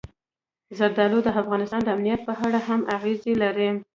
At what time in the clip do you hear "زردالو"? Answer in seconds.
0.79-1.19